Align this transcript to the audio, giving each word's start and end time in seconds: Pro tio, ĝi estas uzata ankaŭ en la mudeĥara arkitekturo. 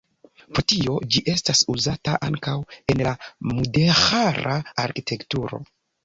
Pro 0.43 0.61
tio, 0.71 0.93
ĝi 1.15 1.19
estas 1.33 1.59
uzata 1.73 2.15
ankaŭ 2.27 2.55
en 2.93 3.03
la 3.07 3.11
mudeĥara 3.51 4.55
arkitekturo. 4.85 5.61